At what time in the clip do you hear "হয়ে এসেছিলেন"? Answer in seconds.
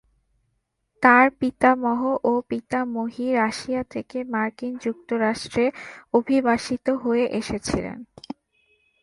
7.03-7.97